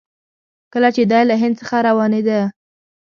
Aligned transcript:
کله 0.73 0.89
چې 0.95 1.03
دی 1.11 1.21
له 1.29 1.35
هند 1.41 1.55
څخه 1.61 1.77
روانېده. 1.87 2.39